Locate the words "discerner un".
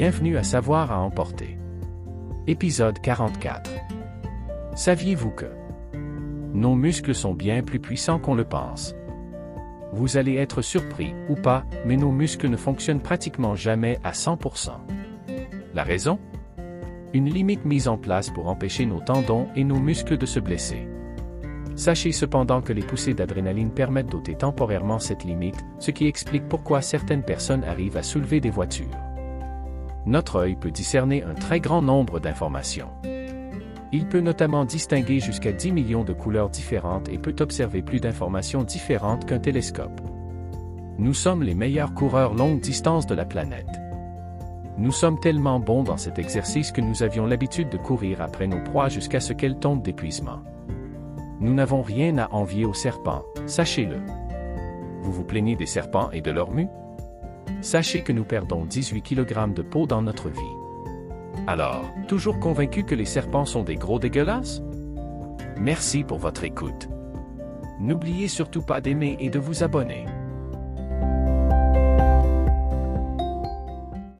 30.70-31.34